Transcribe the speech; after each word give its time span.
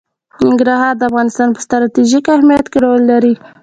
ننګرهار 0.45 0.93
د 0.97 1.01
افغانستان 1.09 1.49
په 1.53 1.59
ستراتیژیک 1.65 2.25
اهمیت 2.35 2.65
کې 2.71 2.79
رول 2.85 3.01
لري. 3.11 3.33